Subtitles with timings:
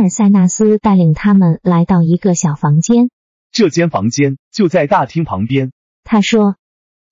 [0.00, 3.10] 尔塞纳斯带领他们来到一个小房间。
[3.52, 5.72] 这间房间就在大厅旁边。
[6.04, 6.56] 他说：“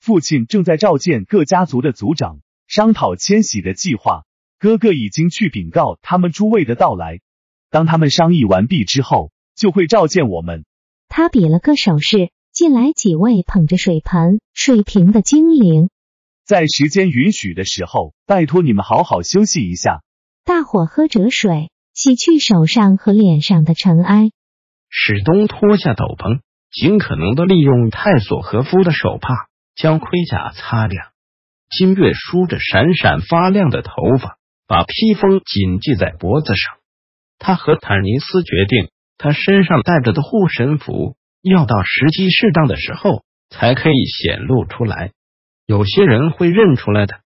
[0.00, 4.24] 父亲正在召见各家族的族长，商讨迁徙的计划。
[4.58, 7.20] 哥哥已经去禀告他们诸位的到来。
[7.70, 10.64] 当他们商议完毕之后，就会召见我们。”
[11.08, 15.90] 他比了个手势，进来几位捧着水盆、水瓶的精灵。
[16.44, 20.02] 在时间允许的时候，拜托你们好好休息一下。
[20.44, 21.70] 大伙喝着水。
[21.98, 24.30] 洗去手上和脸上的尘埃。
[24.88, 26.38] 史东脱下斗篷，
[26.70, 29.34] 尽可能的利用泰索和夫的手帕
[29.74, 31.08] 将盔甲擦亮。
[31.68, 34.38] 金月梳着闪闪发亮的头发，
[34.68, 36.76] 把披风紧系在脖子上。
[37.36, 45.10] 他和坦尼斯决定，他身上带着的护身符要到时机适当的时候才可以显露出来。
[45.66, 47.18] 有些人会认出来的，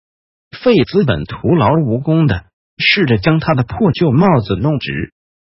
[0.62, 2.46] 费资本徒劳无功的。
[2.78, 5.12] 试着将他的破旧帽子弄直。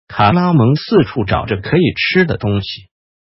[0.09, 2.89] 卡拉蒙四处找着可以吃的东西。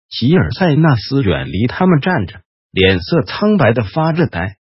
[0.09, 4.57] 吉尔塞纳斯远离他们站着，脸色苍白的发着呆。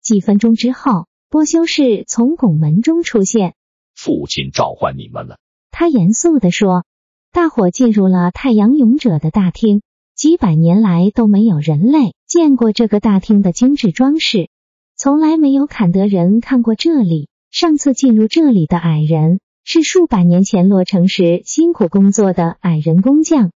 [0.00, 3.54] 几分钟之后，波修士从拱门中出现。
[3.94, 5.38] 父亲召唤你们了，
[5.70, 6.84] 他严肃的说。
[7.32, 9.82] 大伙进入了太阳勇者的大厅。
[10.14, 14.50] 几百年来都没有人类见过这个大厅的精致装饰，
[14.94, 17.30] 从来没有坎德人看过这里。
[17.52, 23.52] 上次进入这里的矮人是数百年前落成时辛苦工作的矮人工匠。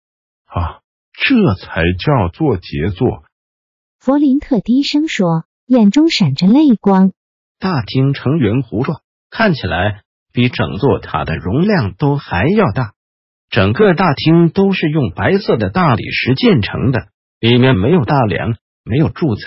[0.46, 0.80] 啊，
[1.12, 3.22] 这才叫做杰作。
[4.00, 7.12] 弗林特低声说，眼中闪着泪光。
[7.58, 10.00] 大厅呈圆弧状，看起来
[10.32, 12.94] 比整座塔的容量都还要大。
[13.50, 17.08] 整个大厅都是用白色的大理石建成的，
[17.40, 19.42] 里面没有大梁，没有柱子。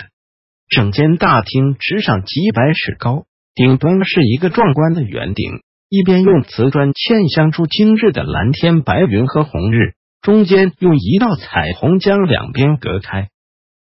[0.68, 3.26] 整间大厅直上几百尺高。
[3.56, 13.30] 顶端是一个壮观的圆顶，一边用瓷砖嵌镶出精致的蓝天白云和红日，中间用一道彩虹将两边隔开。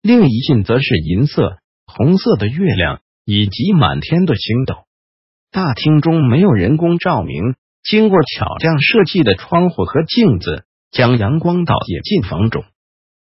[0.03, 1.57] 另一近则是银色、
[1.87, 4.75] 红色的月亮以及满天的星斗。
[5.51, 12.63] 大厅中没有人工照明，经过巧匠设计的窗户和镜子将阳光导也进房中。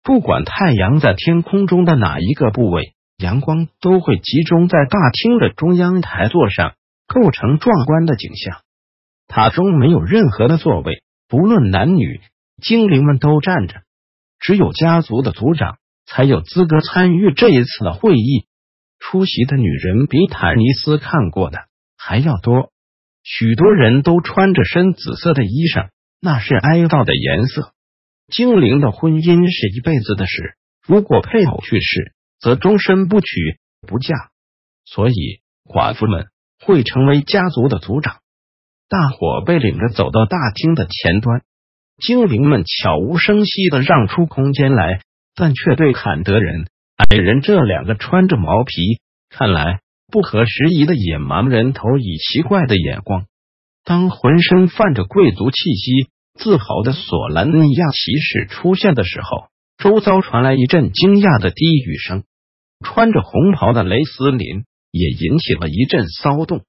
[0.01, 2.93] 不管太阳在天空中的哪一个部位。
[3.17, 6.75] 阳光都会集中在大厅的中央台座上，
[7.07, 8.61] 构成壮观的景象。
[9.27, 12.21] 塔中没有任何的座位，不论男女，
[12.61, 13.81] 精灵们都站着。
[14.39, 18.45] 只有家族的族长才有资格参与这一次的会议。
[18.99, 21.57] 出席的女人比坦尼斯看过的
[21.97, 22.71] 还要多，
[23.23, 25.89] 许多人都穿着深紫色的衣裳，
[26.21, 27.73] 那是哀悼的颜色。
[28.27, 30.55] 精灵的婚姻是一辈子的事，
[30.85, 32.13] 如果配偶去世。
[32.39, 33.27] 则终身不娶
[33.87, 34.15] 不嫁，
[34.85, 36.27] 所以寡妇们
[36.63, 38.17] 会成为家族的族长。
[38.89, 41.41] 大伙被领着走到大厅的前端，
[41.97, 45.01] 精灵们悄无声息的让出空间来，
[45.35, 49.81] 但却对坎德人、矮人这两个穿着毛皮、看来
[50.11, 53.25] 不合时宜的野蛮人投以奇怪的眼光。
[53.83, 59.49] 当浑身泛着贵族气息、自豪的索兰尼亚骑士出现的时候。
[59.77, 62.23] 周遭传来一阵惊讶的低语声，
[62.83, 66.63] 穿着红袍的雷斯林也引起了一阵骚动。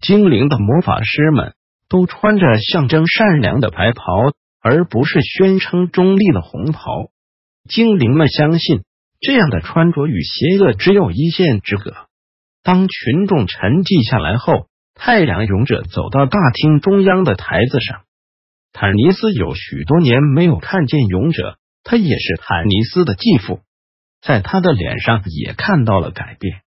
[0.00, 1.54] 精灵的魔法师们
[1.90, 4.02] 都穿着象征善良的白袍，
[4.62, 7.10] 而不是宣称中立的红袍。
[7.68, 8.84] 精灵们相信，
[9.20, 11.92] 这样的穿着与邪恶只有一线之隔。
[12.62, 18.00] 当群众沉寂下来后，太阳勇者走到大厅中央的台子上。
[18.72, 21.58] 坦尼斯有许多年没有看见勇者。
[21.88, 23.60] 他也是坦尼斯的继父，
[24.20, 26.62] 在他的脸上也看到了改变。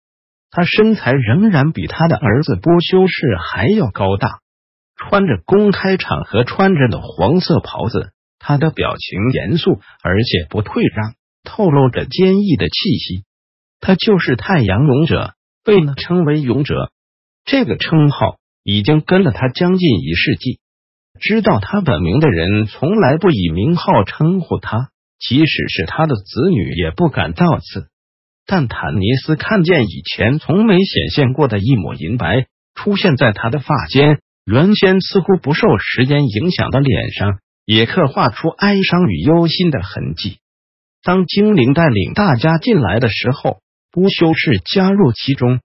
[0.51, 4.41] 他身材仍然比他的儿子波修士还要高大，
[4.95, 8.11] 穿着公开场合穿着的黄色袍子。
[8.37, 13.23] 他的表情严肃而且不退让，透露着坚毅的气息。
[13.79, 15.33] 他就是太阳勇者，
[15.63, 16.91] 被称为勇者
[17.43, 20.59] 这个称号已经跟了他将近一世纪。
[21.19, 24.91] 知道他本名的人从来不以名号称呼他。
[25.19, 27.87] 即使是他的子女也不敢造次，
[28.45, 40.37] 但坦尼斯看见以前从没显现过的一抹银白出现在他的发间，原先似乎不受时间影响的脸上，也刻画出哀伤与忧心的痕迹。
[41.03, 43.59] 当精灵带领大家进来的时候，
[43.91, 45.59] 不修士加入其中，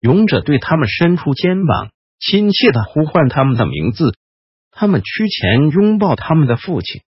[0.00, 1.90] 勇者对他们伸出肩膀，
[2.20, 4.14] 亲切的呼唤他们的名字。
[4.70, 7.02] 他们屈前拥抱他们的父亲，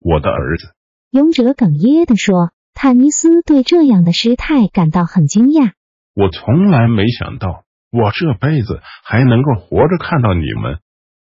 [0.00, 0.74] 我的儿子。
[1.10, 5.72] 勇者哽咽地说：“坦尼斯对这样的失态感到很惊讶。
[6.14, 10.78] 我从来没想到，我这辈子还能够活着看到你们。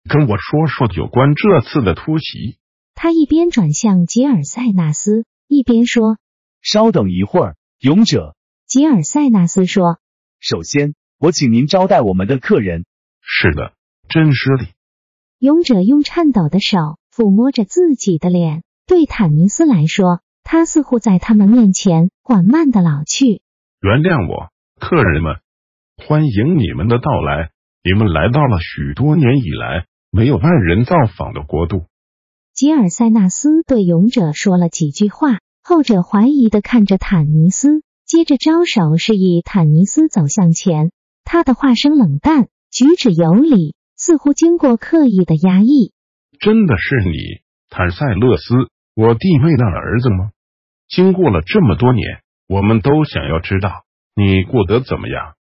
[0.09, 2.57] 跟我说说有关这次的突袭。”
[2.93, 6.17] 他一边转向吉尔塞纳斯，一边说
[6.61, 8.35] ：“稍等一会儿，勇者。”
[8.67, 9.99] 吉尔塞纳斯说
[10.41, 12.83] ：“首先，我请您招待我们的客人。”
[13.23, 13.71] 是的，
[14.09, 14.67] 真失礼。
[15.37, 16.77] 勇者用颤抖的手
[17.15, 18.63] 抚摸着自己的脸。
[18.89, 23.43] 对坦尼斯来说，他似乎在他们面前缓慢的老去。
[23.81, 24.49] 原谅我，
[24.79, 25.35] 客人们，
[25.95, 27.51] 欢迎你们的到来。
[27.83, 31.85] 你们来到了许多年以来没有外人造访的国度。
[32.55, 40.89] 吉尔塞纳斯对勇者说了几句话，后者怀疑的看着坦尼斯，接着招手示意坦尼斯走向前。
[41.23, 43.75] 他的话声冷淡，举止有礼。
[43.95, 45.91] 似乎经过刻意的压抑，
[46.39, 48.55] 真的是你，坦塞勒斯，
[48.99, 50.31] 我弟妹的儿子吗？
[50.89, 52.19] 经过了这么多年，
[52.49, 55.35] 我们都想要知道你过得怎么样。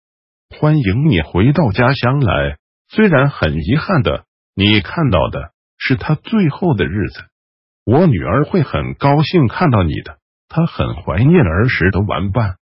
[0.61, 7.25] 欢迎你回到家乡来，虽然很遗憾的，你看到的是他最后的日子。
[7.85, 10.19] 我女儿会很高兴看到你的，
[10.49, 12.59] 她很怀念儿时的玩伴。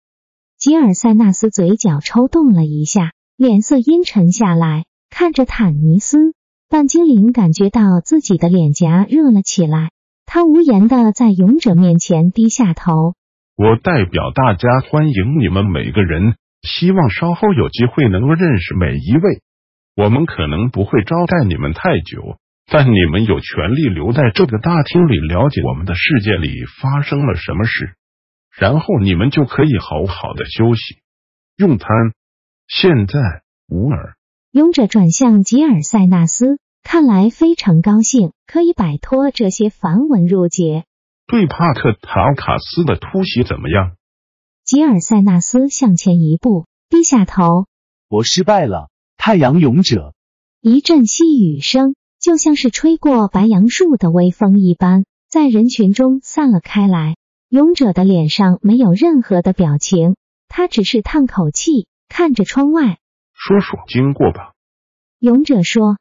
[0.56, 4.86] 吉尔塞纳斯嘴角抽动了一下，脸色阴沉下来。
[5.10, 6.32] 看着坦尼斯，
[6.70, 9.90] 半精灵感觉到自己的脸颊热了起来。
[10.26, 13.14] 他无言的在勇者面前低下头。
[13.56, 19.40] 我代表大家欢迎你们每个人，希望稍后有机会能够认识每一位。
[19.96, 22.36] 我们可能不会招待你们太久，
[22.66, 26.50] 但你们有权利留在这个大厅里，了解我们的世界里
[26.82, 27.94] 发生了什么事。
[28.58, 30.96] 然后你们就可以好好的休息、
[31.56, 31.88] 用餐。
[32.68, 33.20] 现在，
[33.68, 34.16] 乌尔。
[34.50, 40.84] 勇者转向吉尔塞纳斯，看来非常高兴，可以摆脱这些繁文缛节。
[41.26, 43.96] 对帕特塔卡斯的突袭怎么样？
[44.64, 47.66] 吉尔塞纳斯向前一步，低下头。
[48.08, 50.14] 我失败了，太阳勇者。
[50.60, 57.16] 一阵细雨声，就像是吹过白杨树的微风一般，在人群中散了开来。
[57.48, 60.14] 勇者的脸上没有任何的表情，
[60.46, 62.98] 他只是叹口气，看着窗外。
[63.32, 64.52] 说说经过吧，
[65.18, 65.96] 勇者说。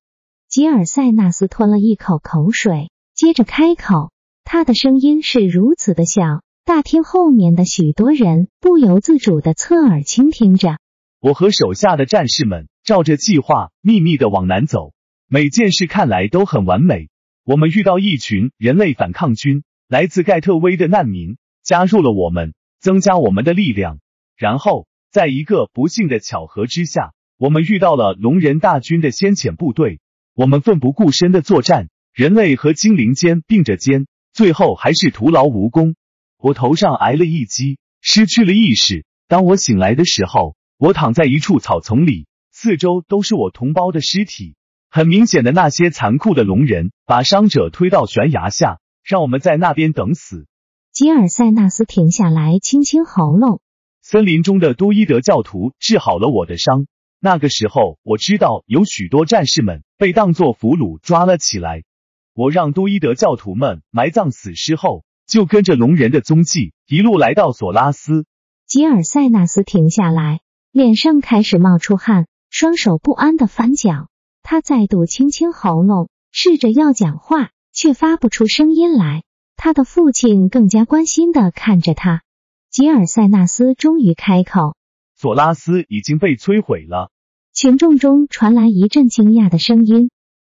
[0.47, 4.11] 吉尔塞纳斯吞了一口口水，接着开口。
[4.43, 10.77] 他的声音是如此的小，大厅后面的许多人不由自主的侧耳倾听着。
[11.19, 14.93] 我和手下的战士们照着计划秘密的往南走，
[15.27, 17.09] 每件事看来都很完美。
[17.43, 23.99] 我们遇到一群人类反抗军，来自盖特威的难民加入了我们，增加我们的力量。
[24.37, 27.13] 然后，在一个不幸的巧合之下。
[27.37, 29.99] 我们遇到了龙人大军的先遣部队，
[30.35, 35.95] 我们奋不顾身的作战，人类和精灵肩并着肩，最后还是徒劳无功。
[36.37, 39.05] 我头上挨了一击，失去了意识。
[39.29, 44.55] 当我醒来的时候，我躺在一处草丛里，四周都是我同胞的尸体。
[44.89, 50.47] 很明显的，那些残酷的龙人把伤者推到悬崖下，让我们在那边等死。
[50.91, 53.61] 吉尔塞纳斯停下来，清清喉咙。
[54.01, 56.87] 森林中的多伊德教徒治好了我的伤。
[57.19, 61.83] 那个时候，我知道有许多战士们被当作俘虏抓了起来。
[62.33, 68.25] 我让多伊德教徒们埋葬死尸后，就跟着龙人的踪迹一路来到索拉斯。
[68.67, 70.41] 吉尔塞纳斯停下来，
[70.71, 74.09] 脸上开始冒出汗，双手不安的翻搅。
[74.43, 79.23] 他再度清清喉咙，试着要讲话，却发不出声音来。
[79.55, 82.21] 他的父亲更加关心的看着他。
[82.69, 84.75] 吉尔塞纳斯终于开口
[85.15, 87.11] ：“索拉斯已经被摧毁了。”
[87.53, 90.09] 群众中传来一阵惊讶的声音。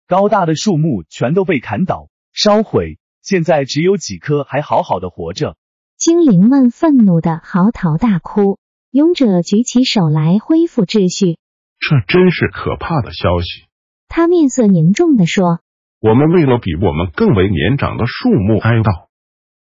[0.06, 5.56] 高大的树木全都被砍倒、烧毁，现在只有几棵还好好的活着。
[5.96, 8.58] 精灵们愤怒的嚎啕大哭。
[8.90, 11.36] 勇者举起手来恢复秩序。
[11.78, 13.66] 这真是可怕的消息。
[14.08, 15.60] 他面色凝重的说
[16.00, 19.08] ：“我们为了比我们更为年长的树木哀悼，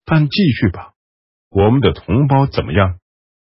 [0.04, 0.92] 但继续吧。
[1.48, 2.98] 我们的同胞怎么样？”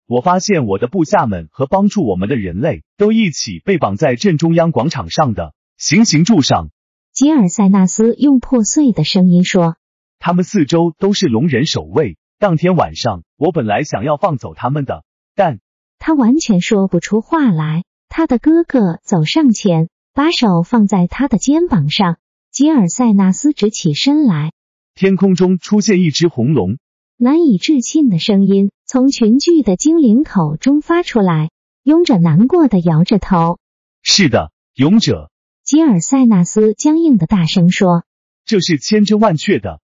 [0.07, 6.69] 我发现我的部下们和帮助我们的人类都一起被绑在镇中央广场上的行刑柱上。
[7.13, 9.77] 吉尔塞纳斯用破碎的声音说
[10.19, 12.19] ：“他们四周都是龙人守卫。
[12.39, 15.61] 当天晚上，我本来想要放走他们的，但……”
[15.99, 17.85] 他完全说不出话来。
[18.09, 22.19] 他的哥哥走上前，把手放在他的肩膀上。
[22.51, 24.53] 吉尔塞纳斯直起身来，
[24.95, 26.77] 天空中出现一只红龙。
[27.17, 31.51] 难以置信的声音从群聚的精灵口中发出来。
[31.83, 33.59] 勇者难过的摇着头
[34.07, 35.33] ：“是的，勇者。”
[35.67, 38.05] 吉尔塞纳斯僵硬的大声说
[38.47, 39.81] ：“这是千真万确的。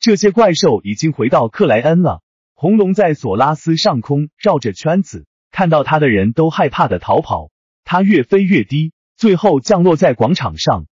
[0.00, 2.22] 这些怪兽已经回到克莱恩了。
[2.54, 7.50] 红龙在索拉斯上空绕着圈子，看到他的人都害怕的逃跑。
[7.84, 10.86] 它越飞越低，最后降落在广场上。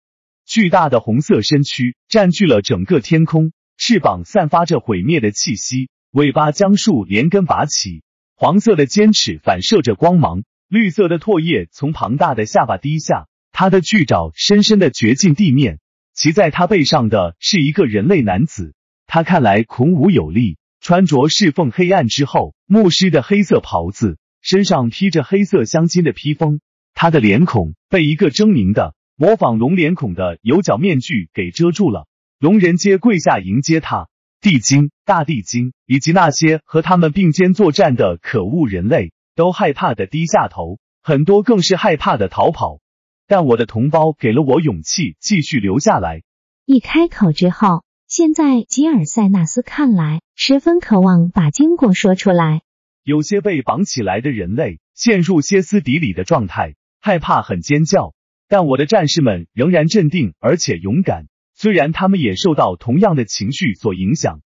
[0.45, 8.03] 巨大的红色身躯占据了整个天空，翅膀散发着毁灭的气息，尾巴将树连根拔起。
[8.37, 13.29] 黄色的尖齿反射着光芒，绿色的唾液从庞大的下巴滴下。
[13.51, 15.79] 它的巨爪深深的掘进地面。
[16.13, 18.75] 骑在它背上的是一个人类男子，
[19.07, 26.61] 他看来孔武有力，穿着侍奉黑暗之后牧师的黑色袍子，身上披着黑色镶金的披风。
[26.93, 28.95] 他的脸孔被一个狰狞的。
[29.17, 32.07] 模仿龙脸孔的有角面具给遮住了，
[32.39, 34.09] 龙人皆跪下迎接他。
[34.43, 42.81] 地精、大地精以及那些和他们并肩作战的可恶人类都害怕的低下头，很多更是害怕的逃跑。
[43.29, 46.23] 但我的同胞给了我勇气，继续留下来。
[46.67, 52.63] 一开口之后，现在吉尔塞纳斯看来十分渴望把经过说出来。
[53.05, 58.13] 有些被绑起来的人类陷入歇斯底里的状态，害怕很尖叫。
[58.49, 61.27] 但我的战士们仍然镇定而且勇敢，
[61.63, 64.41] 虽然他们也受到同样的情绪所影响。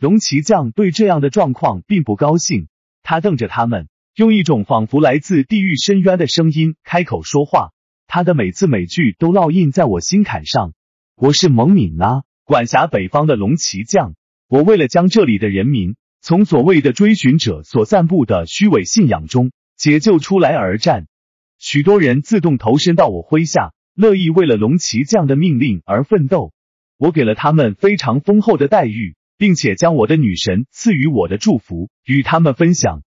[0.00, 2.66] 龙骑将对这样的状况并不高兴，
[3.04, 7.68] 他瞪着他们，用一种仿佛来自地狱深渊的声音开口说话。
[8.08, 10.72] 他的每字每句都烙印在我心坎上。
[11.14, 14.16] 我是蒙敏拉，管辖北方的龙骑将。
[14.48, 21.06] 我为了将这里的人民从所谓的追寻者所散布的虚伪信仰中解救出来而战。
[21.60, 26.54] 许多人自动投身到我麾下，乐意为了龙骑将的命令而奋斗。
[26.98, 33.02] 我给了他们非常丰厚的待遇，并且将我的女神赐予我的祝福与他们分享。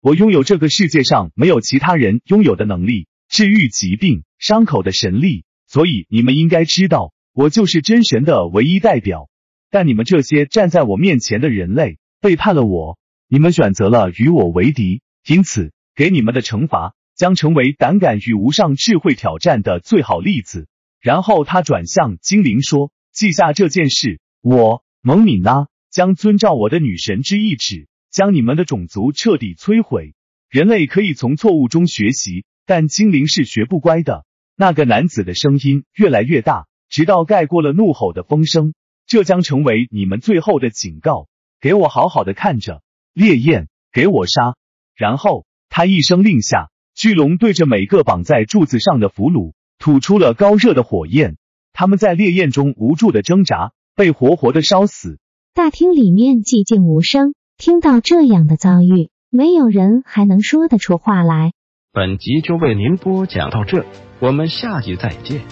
[0.00, 5.44] 我拥有这个世界上没有其他人拥有的能力——治愈疾病、伤口的神力。
[5.66, 9.28] 所以你们应该知道，我就是真神的唯一代表。
[9.70, 12.98] 但你们这些站在我面前的人类背叛了我，
[13.28, 16.94] 你们选择了与我为敌，因此给你们的惩罚。
[17.16, 20.66] 将成为胆敢与无上智慧挑战的最好例子。
[21.00, 30.14] 然后他转向精灵说：“记下这件事，我蒙敏拉将遵照我的女神之意志，将你们的种族彻底摧毁。
[30.50, 34.24] 人类可以从错误中学习，但精灵是学不乖的。”
[34.58, 38.74] 那个男子的声音越来越大，直到盖过了怒吼的风声。
[39.06, 41.28] 这将成为你们最后的警告。
[41.60, 44.56] 给我好好的看着烈焰，给我杀！
[44.96, 46.68] 然后他一声令下。
[46.96, 51.36] 巨龙对着每个绑在柱子上的俘虏吐出了高热的火焰，
[51.74, 55.18] 他们在烈焰中无助的挣扎，被活活的烧死。
[55.54, 61.52] 大厅里面寂静无声，听到这样的遭遇，没有人还能说得出话来。
[61.92, 63.84] 本集就为您播讲到这，
[64.20, 65.42] 我们下集再见。